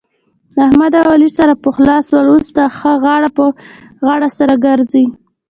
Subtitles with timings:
[0.65, 2.25] احمد اوعلي سره پخلا سول.
[2.31, 3.43] اوس ښه غاړه په
[4.05, 5.05] غاړه سره ګرځي.